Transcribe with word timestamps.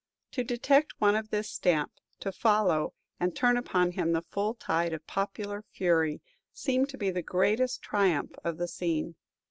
To 0.31 0.43
detect 0.43 0.95
one 0.99 1.15
of 1.15 1.29
this 1.29 1.47
stamp, 1.47 1.91
to 2.21 2.31
follow, 2.31 2.95
and 3.19 3.35
turn 3.35 3.55
upon 3.55 3.91
him 3.91 4.13
the 4.13 4.23
full 4.23 4.55
tide 4.55 4.93
of 4.93 5.05
popular 5.05 5.61
fury, 5.61 6.21
seemed 6.51 6.89
to 6.89 6.97
be 6.97 7.11
the 7.11 7.21
greatest 7.21 7.83
triumph 7.83 8.33
of 8.43 8.57
the 8.57 8.67
scene. 8.67 9.13